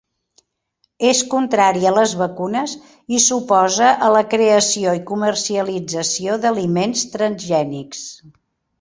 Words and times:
És 1.09 1.19
contrari 1.33 1.85
a 1.89 1.91
les 1.97 2.15
vacunes 2.21 2.73
i 3.17 3.21
s'oposa 3.27 3.93
a 4.07 4.09
la 4.17 4.25
creació 4.33 4.97
i 5.03 5.05
comercialització 5.13 6.43
d'aliments 6.47 7.09
transgènics. 7.17 8.07